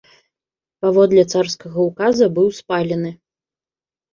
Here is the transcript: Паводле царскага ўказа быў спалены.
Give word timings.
Паводле 0.85 1.25
царскага 1.33 1.79
ўказа 1.91 2.25
быў 2.39 2.47
спалены. 2.61 3.09